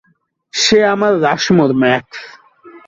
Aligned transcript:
সে 0.53 0.77
আমার 0.85 1.13
Rushmore, 1.21 1.71
max. 1.73 2.17